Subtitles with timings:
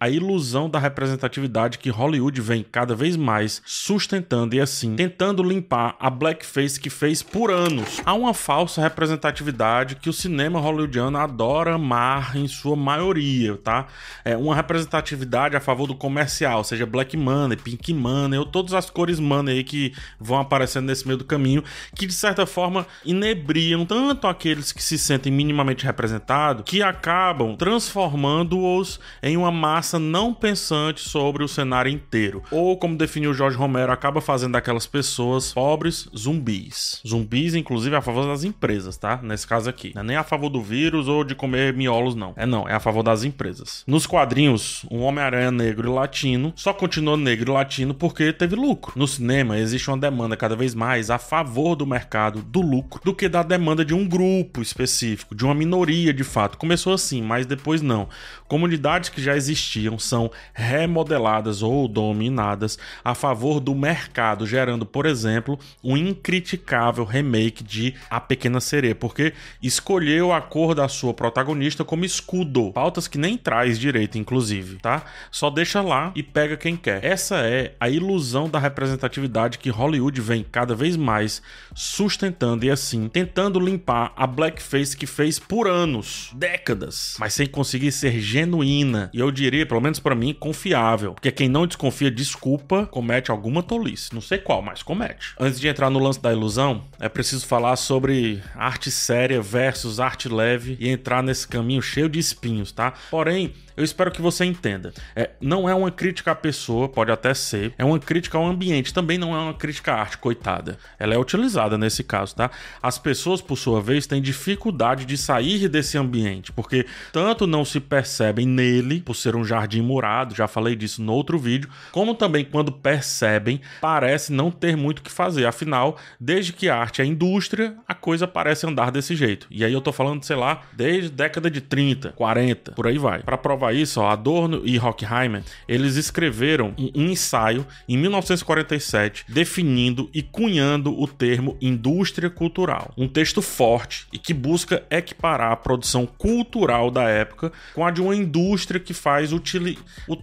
[0.00, 5.94] a ilusão da representatividade que Hollywood vem cada vez mais sustentando e assim tentando limpar
[6.00, 8.00] a blackface que fez por anos.
[8.02, 13.88] Há uma falsa representatividade que o cinema hollywoodiano adora amar em sua maioria, tá?
[14.24, 18.88] É uma representatividade a favor do comercial, seja black money, pink money, ou todas as
[18.88, 21.62] cores money aí que vão aparecendo nesse meio do caminho,
[21.94, 28.98] que de certa forma inebriam tanto aqueles que se sentem minimamente representados, que acabam transformando-os
[29.22, 32.42] em uma massa não pensante sobre o cenário inteiro.
[32.50, 37.00] Ou, como definiu Jorge Romero, acaba fazendo aquelas pessoas pobres zumbis.
[37.06, 39.20] Zumbis, inclusive, a favor das empresas, tá?
[39.22, 39.92] Nesse caso aqui.
[39.94, 42.32] Não é nem a favor do vírus ou de comer miolos, não.
[42.36, 43.82] É não, é a favor das empresas.
[43.86, 48.92] Nos quadrinhos, um Homem-Aranha negro e latino só continuou negro e latino porque teve lucro.
[48.96, 53.14] No cinema, existe uma demanda cada vez mais a favor do mercado do lucro do
[53.14, 56.58] que da demanda de um grupo específico, de uma minoria de fato.
[56.58, 58.08] Começou assim, mas depois não.
[58.48, 65.58] Comunidades que já existiam são remodeladas ou dominadas a favor do mercado, gerando, por exemplo,
[65.82, 69.32] um incriticável remake de A Pequena Sereia, porque
[69.62, 75.04] escolheu a cor da sua protagonista como escudo, pautas que nem traz direito, inclusive, tá?
[75.30, 77.04] Só deixa lá e pega quem quer.
[77.04, 81.42] Essa é a ilusão da representatividade que Hollywood vem cada vez mais
[81.74, 87.92] sustentando e assim tentando limpar a blackface que fez por anos, décadas, mas sem conseguir
[87.92, 91.14] ser genuína e eu diria, pelo menos para mim, confiável.
[91.14, 94.12] Porque quem não desconfia, desculpa, comete alguma tolice.
[94.12, 95.32] Não sei qual, mas comete.
[95.38, 100.28] Antes de entrar no lance da ilusão, é preciso falar sobre arte séria versus arte
[100.28, 102.94] leve e entrar nesse caminho cheio de espinhos, tá?
[103.12, 104.92] Porém, eu espero que você entenda.
[105.14, 107.72] É, não é uma crítica à pessoa, pode até ser.
[107.78, 110.78] É uma crítica ao ambiente, também não é uma crítica à arte, coitada.
[110.98, 112.50] Ela é utilizada nesse caso, tá?
[112.82, 117.80] As pessoas, por sua vez, têm dificuldade de sair desse ambiente, porque tanto não se
[117.80, 122.44] percebem nele, por ser um jardim murado, já falei disso no outro vídeo, como também
[122.44, 125.46] quando percebem, parece não ter muito o que fazer.
[125.46, 129.46] Afinal, desde que a arte é indústria, a coisa parece andar desse jeito.
[129.50, 133.22] E aí eu tô falando, sei lá, desde década de 30, 40, por aí vai.
[133.22, 140.08] Para provar isso, ó, Adorno e Horkheimer, eles escreveram um, um ensaio em 1947 definindo
[140.14, 142.92] e cunhando o termo indústria cultural.
[142.96, 148.00] Um texto forte e que busca equiparar a produção cultural da época com a de
[148.00, 149.78] uma indústria que faz utili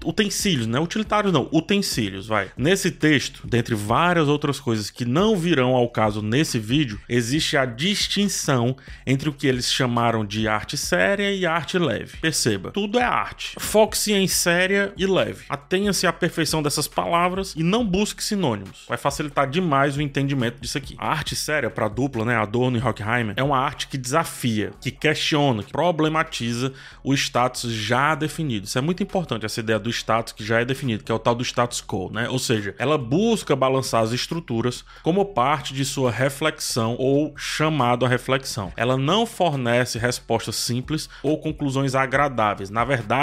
[0.05, 0.79] utensílios, né?
[0.79, 2.51] Utilitários não, utensílios, vai.
[2.57, 7.65] Nesse texto, dentre várias outras coisas que não virão ao caso nesse vídeo, existe a
[7.65, 8.75] distinção
[9.05, 12.17] entre o que eles chamaram de arte séria e arte leve.
[12.17, 13.26] Perceba, tudo é arte.
[13.59, 15.45] Foque-se em séria e leve.
[15.49, 18.85] Atenha-se à perfeição dessas palavras e não busque sinônimos.
[18.87, 20.95] Vai facilitar demais o entendimento disso aqui.
[20.97, 24.91] A arte séria, para dupla, né, Adorno e Horkheimer, é uma arte que desafia, que
[24.91, 26.73] questiona, que problematiza
[27.03, 28.65] o status já definido.
[28.65, 31.19] Isso é muito importante, essa ideia do status que já é definido, que é o
[31.19, 32.29] tal do status quo, né?
[32.29, 38.09] Ou seja, ela busca balançar as estruturas como parte de sua reflexão ou chamado à
[38.09, 38.71] reflexão.
[38.75, 42.69] Ela não fornece respostas simples ou conclusões agradáveis.
[42.69, 43.16] Na verdade,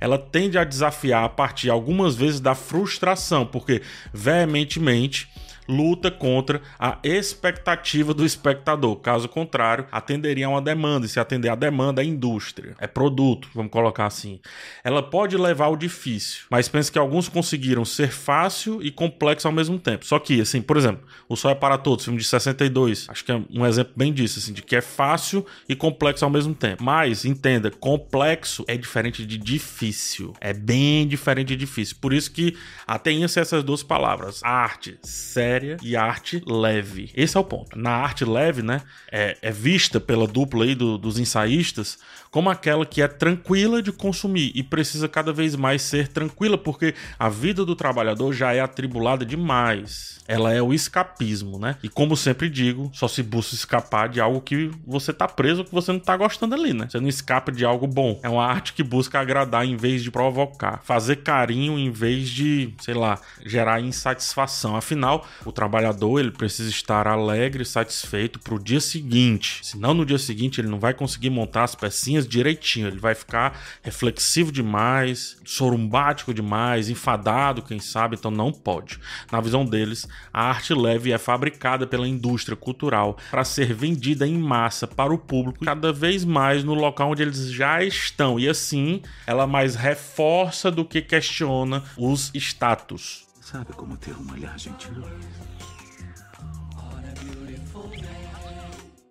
[0.00, 3.82] ela tende a desafiar a partir algumas vezes da frustração, porque
[4.12, 5.28] veementemente
[5.68, 8.96] luta contra a expectativa do espectador.
[8.96, 13.48] Caso contrário, atenderia a uma demanda, e se atender a demanda é indústria, é produto,
[13.54, 14.40] vamos colocar assim.
[14.82, 19.52] Ela pode levar ao difícil, mas penso que alguns conseguiram ser fácil e complexo ao
[19.52, 20.04] mesmo tempo.
[20.04, 23.32] Só que, assim, por exemplo, O Sol é para Todos, filme de 62, acho que
[23.32, 26.82] é um exemplo bem disso, assim, de que é fácil e complexo ao mesmo tempo.
[26.82, 30.34] Mas, entenda, complexo é diferente de difícil.
[30.40, 31.96] É bem diferente de difícil.
[32.00, 37.10] Por isso que atenha-se essas duas palavras, arte, sério séria e arte leve.
[37.14, 37.78] Esse é o ponto.
[37.78, 41.98] Na arte leve, né, é, é vista pela dupla aí do, dos ensaístas
[42.34, 46.92] como aquela que é tranquila de consumir e precisa cada vez mais ser tranquila, porque
[47.16, 50.20] a vida do trabalhador já é atribulada demais.
[50.26, 51.76] Ela é o escapismo, né?
[51.80, 55.70] E como sempre digo, só se busca escapar de algo que você tá preso, que
[55.70, 56.88] você não tá gostando ali, né?
[56.90, 58.18] Você não escapa de algo bom.
[58.20, 62.74] É uma arte que busca agradar em vez de provocar, fazer carinho em vez de,
[62.80, 64.74] sei lá, gerar insatisfação.
[64.74, 69.60] Afinal, o trabalhador ele precisa estar alegre e satisfeito pro dia seguinte.
[69.62, 72.88] Senão no dia seguinte ele não vai conseguir montar as pecinhas direitinho.
[72.88, 78.98] Ele vai ficar reflexivo demais, sorumbático demais, enfadado, quem sabe, então não pode.
[79.30, 84.38] Na visão deles, a arte leve é fabricada pela indústria cultural para ser vendida em
[84.38, 88.38] massa para o público cada vez mais no local onde eles já estão.
[88.38, 93.24] E assim, ela mais reforça do que questiona os status.
[93.54, 94.90] Sabe como ter um olhar gentil?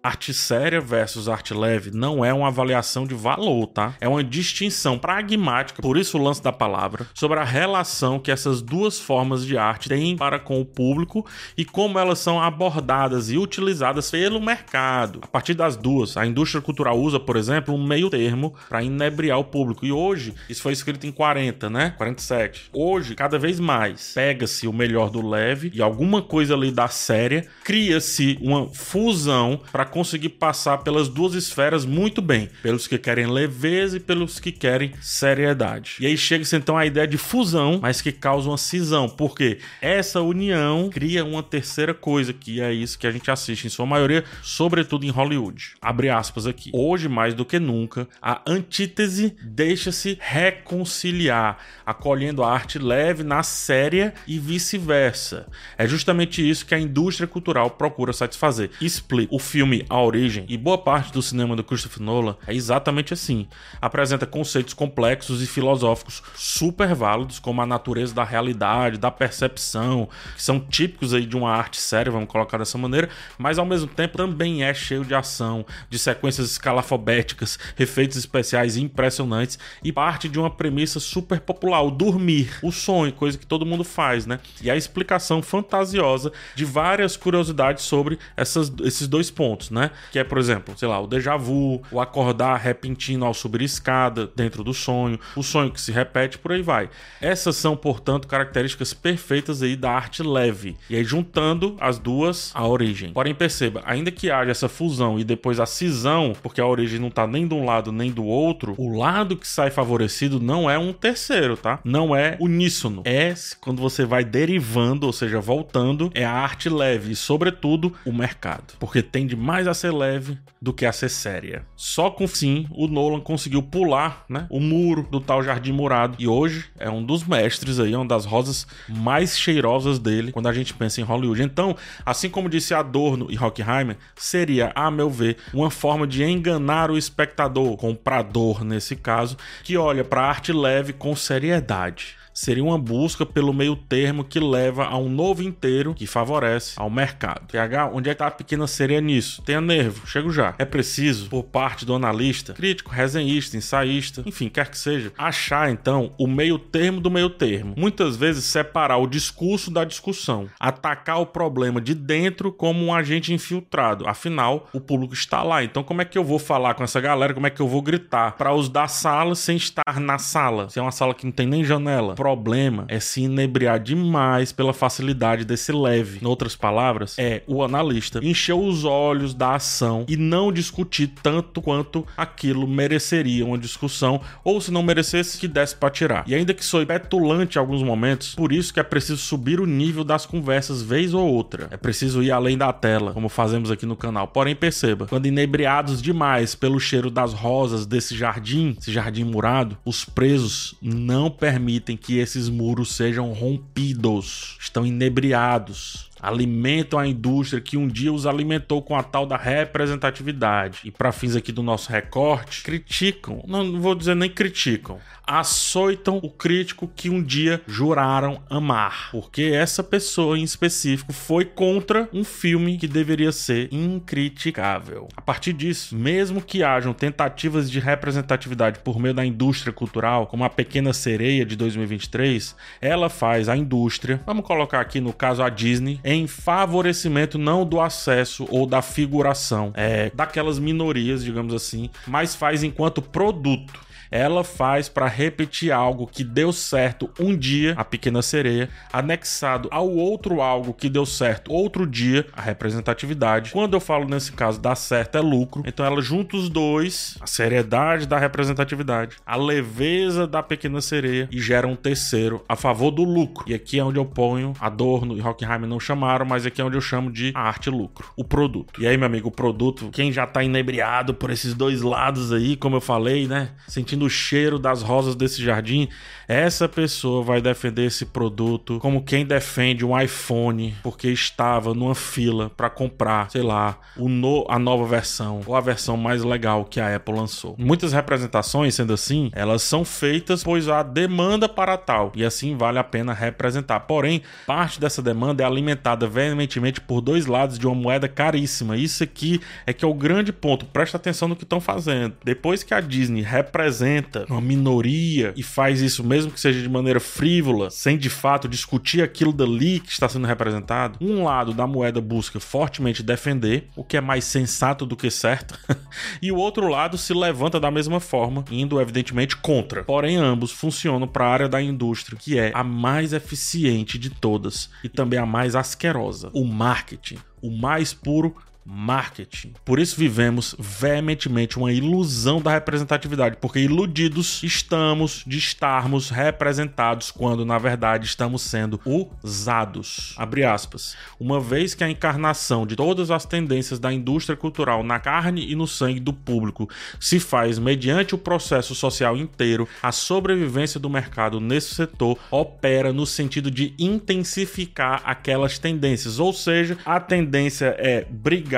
[0.06, 3.96] Arte séria versus arte leve não é uma avaliação de valor, tá?
[4.02, 8.62] É uma distinção pragmática, por isso o lance da palavra, sobre a relação que essas
[8.62, 13.38] duas formas de arte têm para com o público e como elas são abordadas e
[13.38, 15.20] utilizadas pelo mercado.
[15.22, 19.40] A partir das duas, a indústria cultural usa, por exemplo, um meio termo para inebriar
[19.40, 19.86] o público.
[19.86, 21.94] E hoje, isso foi escrito em 40, né?
[21.96, 22.72] 47.
[22.74, 27.48] Hoje, cada vez mais, pega-se o melhor do leve e alguma coisa ali da séria,
[27.64, 33.98] cria-se uma fusão para conseguir passar pelas duas esferas muito bem, pelos que querem leveza
[33.98, 35.98] e pelos que querem seriedade.
[36.00, 40.20] E aí chega-se então a ideia de fusão, mas que causa uma cisão, porque essa
[40.20, 44.24] união cria uma terceira coisa, que é isso que a gente assiste em sua maioria,
[44.42, 45.74] sobretudo em Hollywood.
[45.80, 46.72] Abre aspas aqui.
[46.74, 54.16] Hoje, mais do que nunca, a antítese deixa-se reconciliar, acolhendo a arte leve na séria
[54.26, 55.46] e vice-versa.
[55.78, 58.72] É justamente isso que a indústria cultural procura satisfazer.
[58.82, 59.36] Explica.
[59.36, 63.48] O filme A Origem e boa parte do cinema do Christopher Nolan é exatamente assim.
[63.82, 70.42] Apresenta conceitos complexos e filosóficos super válidos, como a natureza da realidade, da percepção, que
[70.42, 74.18] são típicos aí de uma arte séria, vamos colocar dessa maneira, mas ao mesmo tempo
[74.18, 80.50] também é cheio de ação, de sequências escalafobéticas, efeitos especiais impressionantes e parte de uma
[80.50, 84.40] premissa super popular, o dormir, o sonho, coisa que todo mundo faz, né?
[84.62, 89.92] E a explicação fantasiosa de várias curiosidades sobre essas, esses dois pontos, né?
[90.12, 94.30] Que é, por exemplo, sei lá, o déjà vu, o acordar repentino ao subir escada
[94.36, 96.90] dentro do sonho, o sonho que se repete, por aí vai.
[97.20, 100.78] Essas são, portanto, características perfeitas aí da arte leve.
[100.90, 103.12] E aí, juntando as duas, a origem.
[103.12, 107.10] Porém, perceba, ainda que haja essa fusão e depois a cisão, porque a origem não
[107.10, 110.78] tá nem de um lado nem do outro, o lado que sai favorecido não é
[110.78, 111.80] um terceiro, tá?
[111.84, 113.02] Não é uníssono.
[113.06, 118.12] É quando você vai derivando, ou seja, voltando, é a arte leve e, sobretudo, o
[118.12, 118.74] mercado.
[118.80, 121.66] Porque tende mais a ser leve do que a ser séria.
[121.76, 126.28] Só com sim o Nolan conseguiu pular, né, o muro do tal jardim murado e
[126.28, 130.74] hoje é um dos mestres aí, uma das rosas mais cheirosas dele quando a gente
[130.74, 131.44] pensa em Hollywood.
[131.44, 131.76] Então,
[132.06, 136.98] assim como disse Adorno e Hockheimer, seria, a meu ver, uma forma de enganar o
[136.98, 143.26] espectador, comprador nesse caso, que olha para a arte leve com seriedade seria uma busca
[143.26, 147.48] pelo meio termo que leva a um novo inteiro que favorece ao mercado.
[147.52, 149.42] PH, onde é que tá a pequena sereia nisso?
[149.44, 150.56] Tenha nervo, chego já.
[150.58, 156.12] É preciso, por parte do analista, crítico, resenhista, ensaísta, enfim, quer que seja, achar então
[156.18, 157.76] o meio termo do meio termo.
[157.78, 163.34] Muitas vezes separar o discurso da discussão, atacar o problema de dentro como um agente
[163.34, 164.08] infiltrado.
[164.08, 165.64] Afinal, o público está lá.
[165.64, 167.34] Então, como é que eu vou falar com essa galera?
[167.34, 170.70] Como é que eu vou gritar para os da sala sem estar na sala?
[170.70, 174.72] Se é uma sala que não tem nem janela problema é se inebriar demais pela
[174.72, 176.20] facilidade desse leve.
[176.24, 181.62] Em outras palavras, é o analista encher os olhos da ação e não discutir tanto
[181.62, 186.24] quanto aquilo mereceria uma discussão, ou se não merecesse, que desse para tirar.
[186.26, 189.66] E ainda que sou petulante em alguns momentos, por isso que é preciso subir o
[189.66, 191.68] nível das conversas vez ou outra.
[191.72, 194.30] É preciso ir além da tela, como fazemos aqui no canal.
[194.30, 200.06] Porém, perceba, quando inebriados demais pelo cheiro das rosas desse jardim, esse jardim murado, os
[200.06, 207.76] presos não permitem que que esses muros sejam rompidos, estão inebriados alimentam a indústria que
[207.76, 210.80] um dia os alimentou com a tal da representatividade.
[210.86, 216.30] E para fins aqui do nosso recorte, criticam, não vou dizer nem criticam, açoitam o
[216.30, 222.78] crítico que um dia juraram amar, porque essa pessoa em específico foi contra um filme
[222.78, 225.08] que deveria ser incriticável.
[225.16, 230.44] A partir disso, mesmo que hajam tentativas de representatividade por meio da indústria cultural, como
[230.44, 235.50] a Pequena Sereia de 2023, ela faz a indústria, vamos colocar aqui no caso a
[235.50, 242.36] Disney, em favorecimento não do acesso ou da figuração é, daquelas minorias, digamos assim, mas
[242.36, 243.80] faz enquanto produto
[244.14, 249.90] ela faz para repetir algo que deu certo um dia, a pequena sereia, anexado ao
[249.90, 253.50] outro algo que deu certo outro dia, a representatividade.
[253.52, 257.26] Quando eu falo nesse caso dar certo é lucro, então ela junta os dois, a
[257.26, 263.04] seriedade da representatividade, a leveza da pequena sereia e gera um terceiro a favor do
[263.04, 263.46] lucro.
[263.48, 266.78] E aqui é onde eu ponho Adorno e Hockenheim não chamaram, mas aqui é onde
[266.78, 268.80] eu chamo de arte lucro, o produto.
[268.80, 272.56] E aí, meu amigo, o produto, quem já tá inebriado por esses dois lados aí,
[272.56, 275.88] como eu falei, né, sentindo sentindo o cheiro das rosas desse jardim,
[276.28, 282.50] essa pessoa vai defender esse produto como quem defende um iPhone porque estava numa fila
[282.56, 286.80] para comprar, sei lá, o no, a nova versão ou a versão mais legal que
[286.80, 287.56] a Apple lançou.
[287.58, 292.80] Muitas representações, sendo assim, elas são feitas pois há demanda para tal e assim vale
[292.80, 293.82] a pena representar.
[293.82, 298.78] Porém, parte dessa demanda é alimentada veementemente por dois lados de uma moeda caríssima.
[298.78, 300.66] Isso aqui é que é o grande ponto.
[300.66, 302.16] Presta atenção no que estão fazendo.
[302.24, 303.93] Depois que a Disney representa
[304.30, 309.02] uma minoria e faz isso mesmo que seja de maneira frívola, sem de fato discutir
[309.02, 313.98] aquilo dali que está sendo representado, um lado da moeda busca fortemente defender, o que
[313.98, 315.58] é mais sensato do que certo,
[316.22, 319.84] e o outro lado se levanta da mesma forma, indo evidentemente contra.
[319.84, 324.70] Porém, ambos funcionam para a área da indústria, que é a mais eficiente de todas
[324.84, 329.54] e também a mais asquerosa, o marketing, o mais puro marketing.
[329.66, 337.46] Por isso vivemos veementemente uma ilusão da representatividade, porque iludidos estamos de estarmos representados quando
[337.46, 338.80] na verdade estamos sendo
[339.24, 340.14] usados.
[340.18, 340.96] Abre aspas.
[341.20, 345.56] Uma vez que a encarnação de todas as tendências da indústria cultural na carne e
[345.56, 351.40] no sangue do público se faz mediante o processo social inteiro, a sobrevivência do mercado
[351.40, 358.53] nesse setor opera no sentido de intensificar aquelas tendências, ou seja, a tendência é brigar,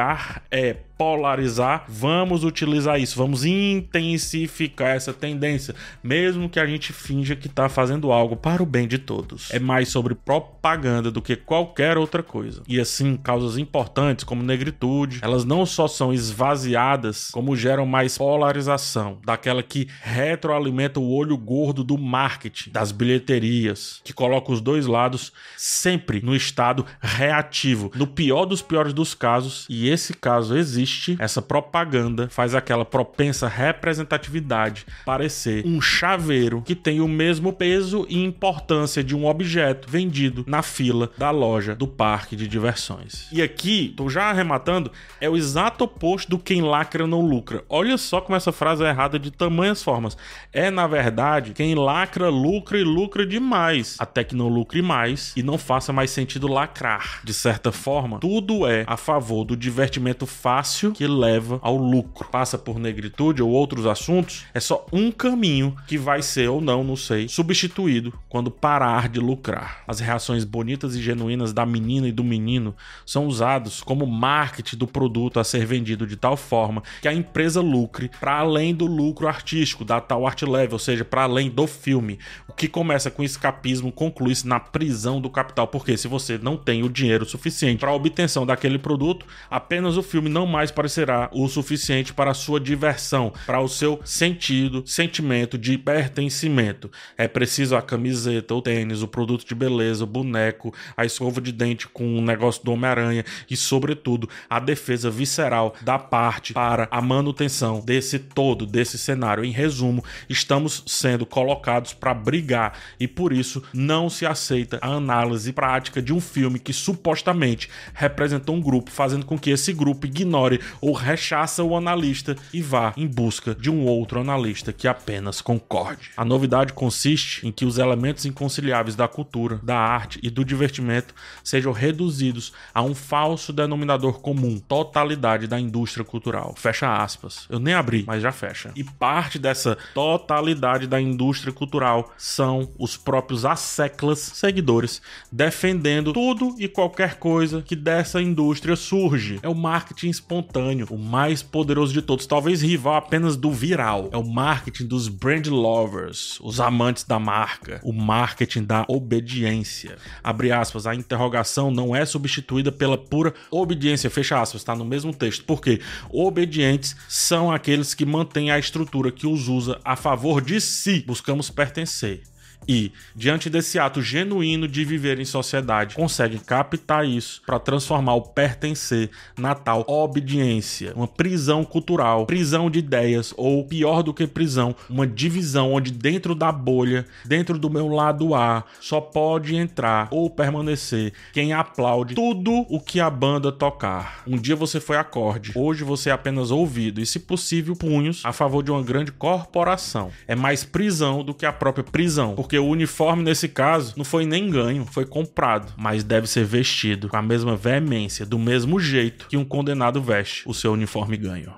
[0.51, 7.47] é polarizar, vamos utilizar isso, vamos intensificar essa tendência, mesmo que a gente finja que
[7.47, 9.51] está fazendo algo para o bem de todos.
[9.51, 12.61] É mais sobre propaganda do que qualquer outra coisa.
[12.67, 19.19] E assim, causas importantes como negritude, elas não só são esvaziadas, como geram mais polarização,
[19.25, 25.33] daquela que retroalimenta o olho gordo do marketing, das bilheterias, que coloca os dois lados
[25.57, 31.17] sempre no estado reativo, no pior dos piores dos casos, e esse caso existe existe
[31.19, 38.23] essa propaganda, faz aquela propensa representatividade parecer um chaveiro que tem o mesmo peso e
[38.23, 43.27] importância de um objeto vendido na fila da loja do parque de diversões.
[43.31, 47.63] E aqui, tô já arrematando, é o exato oposto do quem lacra não lucra.
[47.67, 50.15] Olha só como essa frase é errada de tamanhas formas.
[50.53, 55.41] É, na verdade, quem lacra lucra e lucra demais, até que não lucre mais e
[55.41, 57.21] não faça mais sentido lacrar.
[57.23, 62.27] De certa forma, tudo é a favor do divertimento fácil fácil que leva ao lucro.
[62.29, 66.83] Passa por negritude ou outros assuntos, é só um caminho que vai ser ou não,
[66.83, 69.83] não sei, substituído quando parar de lucrar.
[69.87, 74.87] As reações bonitas e genuínas da menina e do menino são usados como marketing do
[74.87, 79.27] produto a ser vendido de tal forma que a empresa lucre para além do lucro
[79.27, 82.19] artístico, da tal art level, ou seja, para além do filme.
[82.47, 86.83] O que começa com escapismo conclui-se na prisão do capital, porque se você não tem
[86.83, 91.47] o dinheiro suficiente para a obtenção daquele produto, apenas o filme não mais parecerá o
[91.47, 96.91] suficiente para a sua diversão, para o seu sentido, sentimento de pertencimento.
[97.17, 101.51] É preciso a camiseta, o tênis, o produto de beleza, o boneco, a escova de
[101.51, 107.01] dente com o negócio do Homem-Aranha e, sobretudo, a defesa visceral da parte para a
[107.01, 109.43] manutenção desse todo, desse cenário.
[109.43, 115.51] Em resumo, estamos sendo colocados para brigar e por isso não se aceita a análise
[115.53, 120.54] prática de um filme que supostamente representou um grupo, fazendo com que esse grupo ignore
[120.55, 125.41] ignore ou rechaça o analista e vá em busca de um outro analista que apenas
[125.41, 126.11] concorde.
[126.15, 131.13] A novidade consiste em que os elementos inconciliáveis da cultura, da arte e do divertimento
[131.43, 136.53] sejam reduzidos a um falso denominador comum, totalidade da indústria cultural.
[136.57, 137.45] Fecha aspas.
[137.49, 138.71] Eu nem abri, mas já fecha.
[138.75, 146.67] E parte dessa totalidade da indústria cultural são os próprios asseclas seguidores defendendo tudo e
[146.67, 149.39] qualquer coisa que dessa indústria surge.
[149.41, 154.09] É o marketing espontâneo espontâneo, o mais poderoso de todos, talvez rival apenas do viral.
[154.11, 159.97] É o marketing dos brand lovers, os amantes da marca, o marketing da obediência.
[160.23, 165.13] Abre aspas, a interrogação não é substituída pela pura obediência, fecha aspas, está no mesmo
[165.13, 165.43] texto.
[165.45, 171.03] Porque obedientes são aqueles que mantêm a estrutura que os usa a favor de si.
[171.05, 172.23] Buscamos pertencer
[172.67, 178.21] e, diante desse ato genuíno de viver em sociedade, conseguem captar isso para transformar o
[178.21, 184.75] pertencer na tal obediência, uma prisão cultural, prisão de ideias, ou pior do que prisão,
[184.89, 190.29] uma divisão onde dentro da bolha, dentro do meu lado A, só pode entrar ou
[190.29, 194.23] permanecer quem aplaude tudo o que a banda tocar.
[194.27, 198.31] Um dia você foi acorde, hoje você é apenas ouvido e, se possível, punhos a
[198.31, 200.11] favor de uma grande corporação.
[200.27, 204.05] É mais prisão do que a própria prisão, porque porque o uniforme nesse caso não
[204.05, 208.79] foi nem ganho, foi comprado, mas deve ser vestido com a mesma veemência, do mesmo
[208.79, 211.53] jeito que um condenado veste o seu uniforme ganho.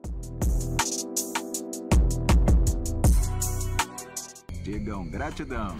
[5.11, 5.75] Gratidão.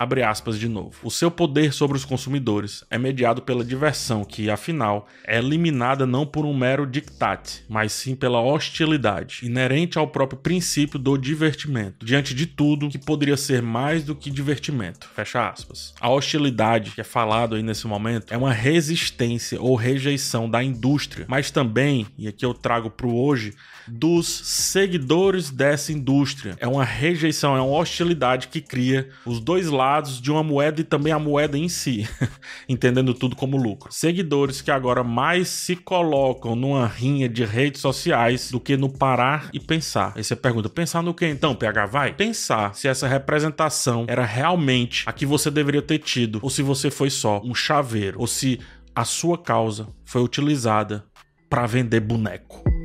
[0.00, 0.94] Abre aspas de novo.
[1.02, 6.24] O seu poder sobre os consumidores é mediado pela diversão, que, afinal, é eliminada não
[6.24, 12.32] por um mero dictate, mas sim pela hostilidade, inerente ao próprio princípio do divertimento, diante
[12.32, 15.08] de tudo que poderia ser mais do que divertimento.
[15.16, 15.92] Fecha aspas.
[16.00, 21.26] A hostilidade, que é falado aí nesse momento, é uma resistência ou rejeição da indústria,
[21.28, 23.52] mas também, e aqui eu trago para o hoje,
[23.90, 26.56] dos seguidores dessa indústria.
[26.60, 30.84] É uma rejeição, é uma hostilidade que cria os dois lados de uma moeda e
[30.84, 32.08] também a moeda em si,
[32.68, 33.92] entendendo tudo como lucro.
[33.92, 39.50] Seguidores que agora mais se colocam numa rinha de redes sociais do que no parar
[39.52, 40.12] e pensar.
[40.16, 41.86] Aí você pergunta: pensar no que então, PH?
[41.86, 42.12] Vai?
[42.14, 46.90] Pensar se essa representação era realmente a que você deveria ter tido, ou se você
[46.90, 48.60] foi só um chaveiro, ou se
[48.94, 51.04] a sua causa foi utilizada
[51.48, 52.77] para vender boneco.